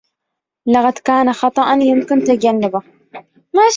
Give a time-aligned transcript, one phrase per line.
[0.65, 2.81] لقد كان خطأً يمكن تجنّبه.